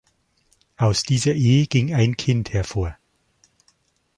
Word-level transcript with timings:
Aus 0.77 1.03
dieser 1.03 1.35
Ehe 1.35 1.67
ging 1.67 1.93
ein 1.93 2.17
Kind 2.17 2.53
hervor. 2.53 2.97